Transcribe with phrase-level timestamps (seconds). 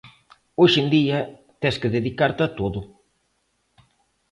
[0.59, 1.19] Hoxe en día
[1.61, 2.79] tes que dedicarte a todo.